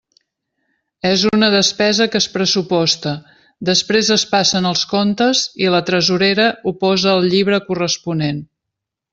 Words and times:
És 1.09 1.25
una 1.37 1.49
despesa 1.55 2.07
que 2.15 2.19
es 2.23 2.27
pressuposta, 2.37 3.13
després 3.71 4.11
es 4.17 4.25
passen 4.33 4.71
els 4.73 4.83
comptes 4.97 5.43
i 5.67 5.71
la 5.77 5.85
tresorera 5.91 6.51
ho 6.73 6.77
posa 6.87 7.13
al 7.17 7.27
llibre 7.35 7.65
corresponent. 7.73 8.43